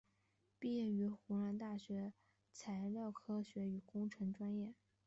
[0.57, 2.11] 毕业于湖南大学
[2.51, 4.73] 材料科学与工程专业。